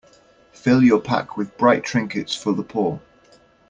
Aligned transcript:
Fill 0.51 0.81
your 0.81 0.99
pack 0.99 1.37
with 1.37 1.55
bright 1.59 1.83
trinkets 1.83 2.35
for 2.35 2.53
the 2.53 2.63
poor. 2.63 2.99